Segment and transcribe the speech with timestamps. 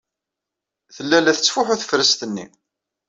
[0.95, 2.45] Tella la tettfuḥu tefrest-nni.